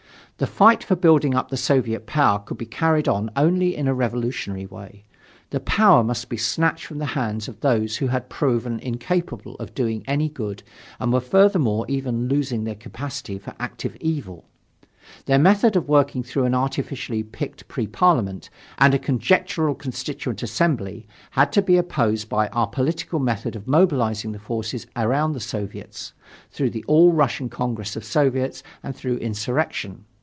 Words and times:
The 0.37 0.47
fight 0.47 0.83
for 0.83 0.95
building 0.95 1.35
up 1.35 1.49
the 1.49 1.55
Soviet 1.57 2.07
power 2.07 2.39
could 2.39 2.57
be 2.57 2.65
carried 2.65 3.07
on 3.07 3.29
only 3.35 3.75
in 3.75 3.87
a 3.87 3.93
revolutionary 3.93 4.65
way. 4.65 5.05
The 5.51 5.59
power 5.59 6.03
must 6.03 6.29
be 6.29 6.35
snatched 6.37 6.87
from 6.87 6.97
the 6.97 7.05
hands 7.13 7.47
of 7.47 7.59
those 7.59 7.97
who 7.97 8.07
had 8.07 8.27
proven 8.27 8.79
incapable 8.79 9.53
of 9.57 9.75
doing 9.75 10.03
any 10.07 10.29
good 10.29 10.63
and 10.99 11.13
were 11.13 11.19
furthermore 11.19 11.85
even 11.87 12.27
losing 12.27 12.63
their 12.63 12.73
capacity 12.73 13.37
for 13.37 13.53
active 13.59 13.95
evil. 14.01 14.45
Their 15.25 15.37
method 15.37 15.75
of 15.75 15.87
working 15.87 16.23
through 16.23 16.45
an 16.45 16.55
artificially 16.55 17.21
picked 17.21 17.67
Pre 17.67 17.85
Parliament 17.85 18.49
and 18.79 18.95
a 18.95 18.97
conjectural 18.97 19.75
Constituent 19.75 20.41
Assembly, 20.41 21.05
had 21.29 21.51
to 21.51 21.61
be 21.61 21.77
opposed 21.77 22.29
by 22.29 22.47
our 22.47 22.65
political 22.65 23.19
method 23.19 23.55
of 23.55 23.67
mobilizing 23.67 24.31
the 24.31 24.39
forces 24.39 24.87
around 24.95 25.33
the 25.33 25.39
Soviets, 25.39 26.13
through 26.49 26.71
the 26.71 26.83
All 26.87 27.11
Russian 27.11 27.47
Congress 27.47 27.95
of 27.95 28.03
Soviets 28.03 28.63
and 28.81 28.95
through 28.95 29.17
insurrection. 29.19 30.05